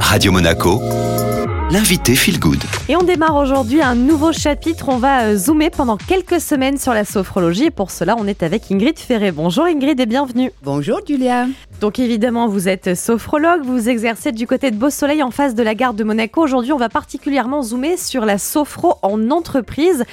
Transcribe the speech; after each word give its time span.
Radio 0.00 0.32
Monaco, 0.32 0.80
l'invité 1.70 2.14
Feel 2.14 2.38
Good. 2.38 2.62
Et 2.88 2.96
on 2.96 3.02
démarre 3.02 3.36
aujourd'hui 3.36 3.82
un 3.82 3.94
nouveau 3.94 4.32
chapitre. 4.32 4.88
On 4.88 4.98
va 4.98 5.24
euh, 5.24 5.36
zoomer 5.36 5.70
pendant 5.70 5.96
quelques 5.96 6.40
semaines 6.40 6.78
sur 6.78 6.94
la 6.94 7.04
sophrologie. 7.04 7.64
Et 7.64 7.70
pour 7.70 7.90
cela, 7.90 8.14
on 8.18 8.26
est 8.26 8.42
avec 8.42 8.70
Ingrid 8.70 8.98
Ferré. 8.98 9.32
Bonjour 9.32 9.64
Ingrid 9.64 9.98
et 9.98 10.06
bienvenue. 10.06 10.52
Bonjour 10.62 11.00
Julia. 11.06 11.46
Donc 11.80 11.98
évidemment, 11.98 12.48
vous 12.48 12.68
êtes 12.68 12.94
sophrologue, 12.94 13.62
vous 13.62 13.88
exercez 13.88 14.32
du 14.32 14.46
côté 14.46 14.70
de 14.70 14.76
Beau 14.76 14.90
Soleil 14.90 15.22
en 15.22 15.30
face 15.30 15.54
de 15.54 15.62
la 15.62 15.74
gare 15.74 15.92
de 15.92 16.04
Monaco. 16.04 16.42
Aujourd'hui, 16.42 16.72
on 16.72 16.78
va 16.78 16.88
particulièrement 16.88 17.62
zoomer 17.62 17.98
sur 17.98 18.24
la 18.24 18.38
sophro 18.38 18.94
en 19.02 19.30
entreprise. 19.30 20.04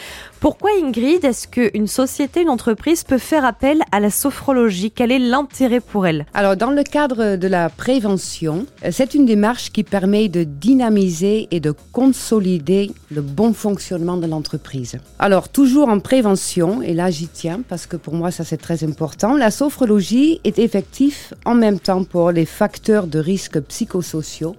Pourquoi 0.43 0.71
Ingrid, 0.83 1.23
est-ce 1.23 1.47
qu'une 1.47 1.87
société, 1.87 2.41
une 2.41 2.49
entreprise 2.49 3.05
peut 3.05 3.17
faire 3.17 3.45
appel 3.45 3.81
à 3.93 4.01
la 4.01 4.09
sophrologie? 4.09 4.91
Quel 4.91 5.09
est 5.09 5.17
l'intérêt 5.17 5.79
pour 5.79 6.05
elle? 6.05 6.25
Alors 6.33 6.57
dans 6.57 6.71
le 6.71 6.83
cadre 6.83 7.37
de 7.37 7.47
la 7.47 7.69
prévention, 7.69 8.65
euh, 8.83 8.89
c'est 8.91 9.13
une 9.13 9.25
démarche 9.25 9.71
qui 9.71 9.85
permet 9.85 10.27
de 10.27 10.43
dynamiser 10.43 11.47
et 11.51 11.61
de 11.61 11.73
consolider 11.93 12.91
le 13.09 13.21
bon 13.21 13.53
fonctionnement 13.53 14.17
de 14.17 14.27
l'entreprise. 14.27 14.97
Alors 15.17 15.47
toujours 15.47 15.87
en 15.87 15.99
prévention, 15.99 16.81
et 16.81 16.93
là 16.93 17.09
j'y 17.09 17.29
tiens 17.29 17.61
parce 17.69 17.85
que 17.85 17.95
pour 17.95 18.13
moi 18.13 18.29
ça 18.29 18.43
c'est 18.43 18.57
très 18.57 18.83
important, 18.83 19.37
la 19.37 19.49
sophrologie 19.49 20.41
est 20.43 20.59
effective 20.59 21.33
en 21.45 21.55
même 21.55 21.79
temps 21.79 22.03
pour 22.03 22.31
les 22.31 22.45
facteurs 22.45 23.07
de 23.07 23.19
risque 23.19 23.61
psychosociaux. 23.61 24.57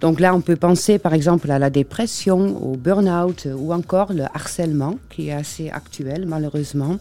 Donc 0.00 0.18
là 0.18 0.34
on 0.34 0.40
peut 0.40 0.56
penser 0.56 0.98
par 0.98 1.14
exemple 1.14 1.52
à 1.52 1.60
la 1.60 1.70
dépression, 1.70 2.60
au 2.66 2.74
burn-out 2.76 3.46
ou 3.56 3.72
encore 3.72 4.12
le 4.12 4.24
harcèlement 4.34 4.96
est 5.28 5.32
assez 5.32 5.70
actuel 5.70 6.26
malheureusement. 6.26 6.98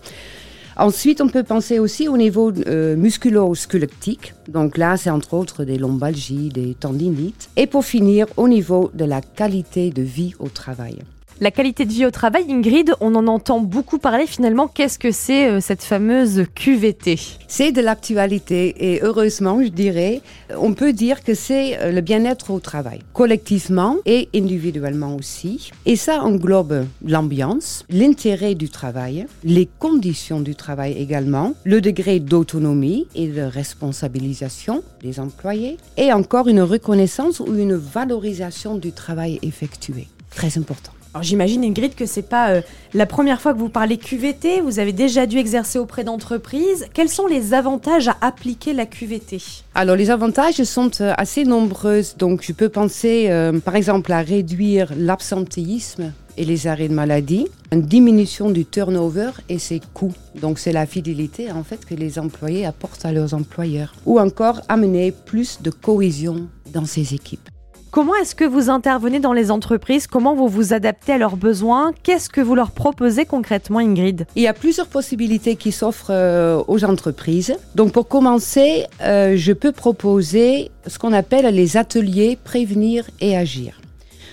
Ensuite, 0.79 1.19
on 1.19 1.27
peut 1.27 1.43
penser 1.43 1.77
aussi 1.77 2.07
au 2.07 2.15
niveau 2.15 2.53
euh, 2.53 2.95
musculo-squelettique. 2.95 4.33
Donc 4.47 4.77
là, 4.77 4.95
c'est 4.95 5.09
entre 5.09 5.33
autres 5.33 5.65
des 5.65 5.77
lombalgies, 5.77 6.47
des 6.47 6.73
tendinites. 6.73 7.49
Et 7.57 7.67
pour 7.67 7.83
finir, 7.83 8.27
au 8.37 8.47
niveau 8.47 8.89
de 8.93 9.03
la 9.03 9.19
qualité 9.19 9.89
de 9.89 10.01
vie 10.01 10.35
au 10.39 10.48
travail. 10.48 10.99
La 11.41 11.51
qualité 11.51 11.85
de 11.85 11.93
vie 11.93 12.05
au 12.05 12.12
travail, 12.12 12.48
Ingrid, 12.49 12.95
on 12.99 13.15
en 13.15 13.26
entend 13.27 13.62
beaucoup 13.62 13.98
parler 13.98 14.27
finalement. 14.27 14.68
Qu'est-ce 14.68 14.99
que 14.99 15.12
c'est 15.12 15.48
euh, 15.48 15.62
cette 15.62 15.84
fameuse 15.84 16.43
QVT? 16.54 17.18
C'est 17.48 17.71
de 17.71 17.79
l'actualité 17.79 18.93
et 18.93 18.99
heureusement, 19.04 19.63
je 19.63 19.70
dirais, 19.70 20.21
on 20.57 20.73
peut 20.73 20.91
dire 20.91 21.23
que 21.23 21.34
c'est 21.34 21.79
euh, 21.79 21.93
le 21.93 22.01
bien-être 22.01 22.51
au 22.51 22.60
travail, 22.60 22.99
collectivement 23.13 23.95
et 24.05 24.27
individuellement 24.35 25.15
aussi. 25.15 25.71
Et 25.85 25.95
ça 25.95 26.23
englobe 26.23 26.85
l'ambiance, 27.05 27.85
l'intérêt 27.90 28.54
du 28.54 28.67
travail, 28.67 29.26
les 29.45 29.70
conditions 29.79 30.41
du 30.41 30.55
travail 30.55 30.91
également, 30.98 31.54
le 31.63 31.79
degré 31.79 32.20
d'autonomie 32.20 33.07
et 33.15 33.27
de 33.27 33.43
responsabilisation 33.43 34.84
des 35.01 35.21
employés 35.21 35.77
et 35.95 36.12
encore 36.12 36.49
une 36.49 36.62
reconnaissance 36.62 37.40
ou 37.40 37.55
une 37.55 37.76
valorisation 37.76 38.76
du 38.76 38.91
travail 38.91 39.40
effectué. 39.41 40.10
Très 40.32 40.57
important. 40.57 40.91
Alors 41.13 41.24
j'imagine 41.24 41.63
Ingrid 41.63 41.96
que 41.96 42.05
c'est 42.05 42.21
pas 42.21 42.52
euh, 42.52 42.62
la 42.93 43.07
première 43.07 43.41
fois 43.41 43.54
que 43.54 43.57
vous 43.57 43.70
parlez 43.70 43.98
QVT, 43.98 44.62
vous 44.62 44.77
avez 44.77 44.93
déjà 44.93 45.26
dû 45.26 45.38
exercer 45.38 45.79
auprès 45.79 46.04
d'entreprises. 46.04 46.85
Quels 46.93 47.10
sont 47.10 47.26
les 47.26 47.55
avantages 47.55 48.10
à 48.10 48.18
appliquer 48.21 48.74
la 48.74 48.85
QVT 48.85 49.41
Alors 49.74 49.96
les 49.96 50.12
avantages 50.12 50.62
sont 50.63 50.91
euh, 51.01 51.13
assez 51.18 51.46
nombreux. 51.46 52.04
Donc 52.20 52.43
je 52.43 52.54
peux 52.54 52.70
penser 52.70 53.26
euh, 53.29 53.60
par 53.60 53.76
exemple 53.76 54.12
à 54.12 54.21
réduire 54.21 54.91
l'absentéisme 54.96 56.13
et 56.38 56.46
les 56.46 56.68
arrêts 56.68 56.88
de 56.88 56.93
maladie, 56.93 57.48
une 57.71 57.82
diminution 57.82 58.51
du 58.51 58.66
turnover 58.66 59.32
et 59.49 59.57
ses 59.57 59.82
coûts. 59.96 60.13
Donc 60.40 60.60
c'est 60.60 60.71
la 60.71 60.85
fidélité 60.85 61.51
en 61.51 61.63
fait 61.63 61.88
que 61.88 61.96
les 61.96 62.20
employés 62.20 62.68
apportent 62.68 63.05
à 63.05 63.12
leurs 63.12 63.34
employeurs. 63.34 63.96
Ou 64.06 64.19
encore 64.19 64.62
amener 64.69 65.12
plus 65.12 65.59
de 65.63 65.72
cohésion 65.72 66.47
dans 66.72 66.85
ces 66.85 67.16
équipes. 67.16 67.50
Comment 67.91 68.13
est-ce 68.22 68.35
que 68.35 68.45
vous 68.45 68.69
intervenez 68.69 69.19
dans 69.19 69.34
les 69.34 69.50
entreprises? 69.50 70.06
Comment 70.06 70.35
vous 70.35 70.47
vous 70.47 70.73
adaptez 70.73 71.13
à 71.13 71.18
leurs 71.18 71.38
besoins? 71.38 71.91
Qu'est-ce 72.03 72.29
que 72.29 72.40
vous 72.40 72.53
leur 72.53 72.69
proposez 72.69 73.25
concrètement, 73.25 73.79
Ingrid? 73.79 74.28
Il 74.35 74.44
y 74.44 74.47
a 74.47 74.53
plusieurs 74.53 74.85
possibilités 74.85 75.55
qui 75.55 75.72
s'offrent 75.72 76.11
euh, 76.11 76.61
aux 76.67 76.85
entreprises. 76.85 77.57
Donc 77.73 77.91
pour 77.91 78.07
commencer, 78.07 78.85
euh, 79.01 79.33
je 79.35 79.53
peux 79.53 79.72
proposer 79.72 80.69
ce 80.85 81.00
qu'on 81.00 81.13
appelle 81.13 81.47
les 81.53 81.77
ateliers 81.77 82.38
prévenir 82.44 83.09
et 83.22 83.35
agir. 83.35 83.81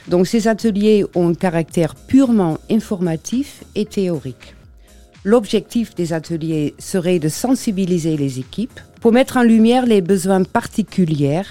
Donc 0.06 0.26
ces 0.26 0.48
ateliers 0.48 1.06
ont 1.14 1.30
un 1.30 1.34
caractère 1.34 1.94
purement 1.94 2.58
informatif 2.70 3.64
et 3.74 3.86
théorique. 3.86 4.54
L'objectif 5.24 5.94
des 5.94 6.12
ateliers 6.12 6.74
serait 6.78 7.18
de 7.18 7.30
sensibiliser 7.30 8.18
les 8.18 8.38
équipes 8.38 8.80
pour 9.00 9.12
mettre 9.12 9.38
en 9.38 9.42
lumière 9.42 9.86
les 9.86 10.02
besoins 10.02 10.42
particuliers 10.44 11.42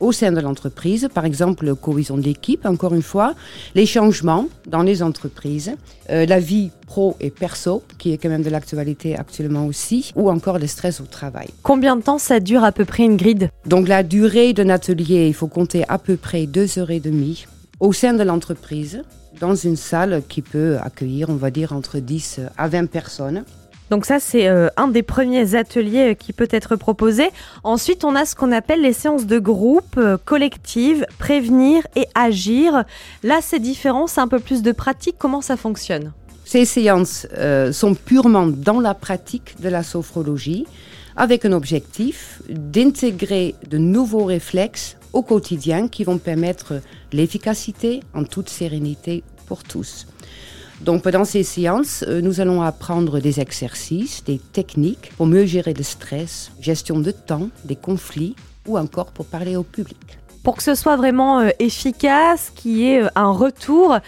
au 0.00 0.12
sein 0.12 0.32
de 0.32 0.40
l'entreprise, 0.40 1.08
par 1.12 1.24
exemple 1.24 1.66
la 1.66 1.74
cohésion 1.74 2.16
d'équipe, 2.18 2.66
encore 2.66 2.94
une 2.94 3.02
fois, 3.02 3.34
les 3.74 3.86
changements 3.86 4.48
dans 4.66 4.82
les 4.82 5.02
entreprises, 5.02 5.72
euh, 6.10 6.26
la 6.26 6.40
vie 6.40 6.70
pro 6.86 7.16
et 7.20 7.30
perso, 7.30 7.82
qui 7.98 8.12
est 8.12 8.18
quand 8.18 8.30
même 8.30 8.42
de 8.42 8.50
l'actualité 8.50 9.16
actuellement 9.16 9.66
aussi, 9.66 10.12
ou 10.16 10.30
encore 10.30 10.58
le 10.58 10.66
stress 10.66 11.00
au 11.00 11.04
travail. 11.04 11.48
Combien 11.62 11.96
de 11.96 12.02
temps 12.02 12.18
ça 12.18 12.40
dure 12.40 12.64
à 12.64 12.72
peu 12.72 12.84
près 12.84 13.04
une 13.04 13.16
grille 13.16 13.48
Donc 13.66 13.86
la 13.86 14.02
durée 14.02 14.52
d'un 14.52 14.70
atelier, 14.70 15.28
il 15.28 15.34
faut 15.34 15.46
compter 15.46 15.84
à 15.88 15.98
peu 15.98 16.16
près 16.16 16.46
deux 16.46 16.78
heures 16.78 16.90
et 16.90 17.00
demie 17.00 17.46
au 17.78 17.92
sein 17.92 18.12
de 18.12 18.22
l'entreprise, 18.22 19.02
dans 19.40 19.54
une 19.54 19.76
salle 19.76 20.22
qui 20.28 20.42
peut 20.42 20.76
accueillir, 20.82 21.30
on 21.30 21.36
va 21.36 21.50
dire, 21.50 21.72
entre 21.72 21.98
10 21.98 22.40
à 22.58 22.68
20 22.68 22.86
personnes. 22.90 23.44
Donc 23.90 24.06
ça, 24.06 24.20
c'est 24.20 24.46
euh, 24.46 24.68
un 24.76 24.86
des 24.86 25.02
premiers 25.02 25.56
ateliers 25.56 26.10
euh, 26.10 26.14
qui 26.14 26.32
peut 26.32 26.48
être 26.50 26.76
proposé. 26.76 27.28
Ensuite, 27.64 28.04
on 28.04 28.14
a 28.14 28.24
ce 28.24 28.36
qu'on 28.36 28.52
appelle 28.52 28.82
les 28.82 28.92
séances 28.92 29.26
de 29.26 29.38
groupe, 29.40 29.96
euh, 29.98 30.16
collectives, 30.24 31.04
prévenir 31.18 31.82
et 31.96 32.06
agir. 32.14 32.84
Là, 33.24 33.40
c'est 33.42 33.58
différent, 33.58 34.06
c'est 34.06 34.20
un 34.20 34.28
peu 34.28 34.38
plus 34.38 34.62
de 34.62 34.70
pratique. 34.70 35.16
Comment 35.18 35.40
ça 35.40 35.56
fonctionne? 35.56 36.12
Ces 36.44 36.64
séances 36.64 37.28
sont 37.70 37.94
purement 37.94 38.48
dans 38.48 38.80
la 38.80 38.92
pratique 38.92 39.60
de 39.60 39.68
la 39.68 39.84
sophrologie, 39.84 40.66
avec 41.14 41.44
un 41.44 41.52
objectif 41.52 42.42
d'intégrer 42.48 43.54
de 43.68 43.78
nouveaux 43.78 44.24
réflexes 44.24 44.96
au 45.12 45.22
quotidien 45.22 45.86
qui 45.86 46.02
vont 46.02 46.18
permettre 46.18 46.80
l'efficacité 47.12 48.00
en 48.14 48.24
toute 48.24 48.48
sérénité 48.48 49.22
pour 49.46 49.62
tous. 49.62 50.08
Donc 50.80 51.02
pendant 51.02 51.26
ces 51.26 51.42
séances, 51.42 52.04
euh, 52.08 52.22
nous 52.22 52.40
allons 52.40 52.62
apprendre 52.62 53.20
des 53.20 53.38
exercices, 53.38 54.24
des 54.24 54.38
techniques 54.38 55.12
pour 55.16 55.26
mieux 55.26 55.44
gérer 55.44 55.74
le 55.74 55.82
stress, 55.82 56.52
gestion 56.58 57.00
de 57.00 57.10
temps, 57.10 57.50
des 57.66 57.76
conflits 57.76 58.34
ou 58.66 58.78
encore 58.78 59.12
pour 59.12 59.26
parler 59.26 59.56
au 59.56 59.62
public. 59.62 59.98
Pour 60.42 60.56
que 60.56 60.62
ce 60.62 60.74
soit 60.74 60.96
vraiment 60.96 61.40
euh, 61.40 61.50
efficace, 61.58 62.50
qu'il 62.54 62.78
y 62.78 62.86
ait 62.86 63.02
euh, 63.02 63.08
un 63.14 63.30
retour, 63.30 63.98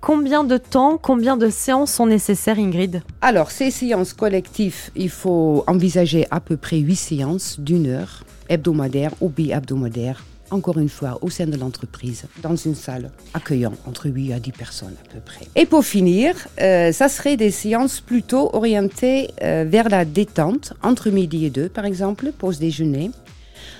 combien 0.00 0.44
de 0.44 0.56
temps, 0.56 0.96
combien 0.96 1.36
de 1.36 1.50
séances 1.50 1.92
sont 1.92 2.06
nécessaires, 2.06 2.58
Ingrid? 2.58 3.02
Alors, 3.20 3.50
ces 3.50 3.70
séances 3.70 4.14
collectives, 4.14 4.90
il 4.96 5.10
faut 5.10 5.62
envisager 5.66 6.26
à 6.30 6.40
peu 6.40 6.56
près 6.56 6.78
8 6.78 6.96
séances 6.96 7.60
d'une 7.60 7.86
heure 7.86 8.24
hebdomadaire 8.48 9.10
ou 9.20 9.28
bi-hebdomadaire 9.28 10.24
encore 10.54 10.78
une 10.78 10.88
fois, 10.88 11.18
au 11.20 11.30
sein 11.30 11.46
de 11.46 11.56
l'entreprise, 11.56 12.24
dans 12.42 12.56
une 12.56 12.74
salle 12.74 13.10
accueillant 13.34 13.72
entre 13.86 14.08
8 14.08 14.32
à 14.32 14.40
10 14.40 14.52
personnes 14.52 14.94
à 15.04 15.12
peu 15.12 15.20
près. 15.20 15.46
Et 15.56 15.66
pour 15.66 15.84
finir, 15.84 16.34
euh, 16.60 16.92
ça 16.92 17.08
serait 17.08 17.36
des 17.36 17.50
séances 17.50 18.00
plutôt 18.00 18.50
orientées 18.54 19.30
euh, 19.42 19.64
vers 19.68 19.88
la 19.88 20.04
détente, 20.04 20.72
entre 20.82 21.10
midi 21.10 21.44
et 21.44 21.50
deux 21.50 21.68
par 21.68 21.84
exemple, 21.84 22.32
pause 22.32 22.58
déjeuner, 22.58 23.10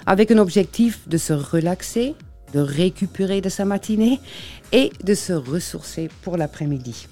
avec 0.07 0.31
un 0.31 0.39
objectif 0.39 1.09
de 1.09 1.17
se 1.17 1.33
relaxer, 1.33 2.15
de 2.53 2.61
récupérer 2.61 3.41
de 3.41 3.49
sa 3.49 3.65
matinée 3.65 4.21
et 4.73 4.93
de 5.03 5.15
se 5.15 5.33
ressourcer 5.33 6.09
pour 6.23 6.37
l'après-midi. 6.37 7.09